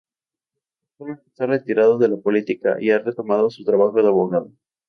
Actualmente 0.93 1.27
está 1.29 1.45
retirado 1.45 1.99
de 1.99 2.07
la 2.07 2.17
política 2.17 2.77
y 2.79 2.89
ha 2.89 2.97
retomado 2.97 3.51
su 3.51 3.63
trabajo 3.63 4.01
de 4.01 4.07
abogado. 4.07 4.51